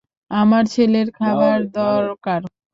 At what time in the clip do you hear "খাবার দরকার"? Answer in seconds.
1.17-2.41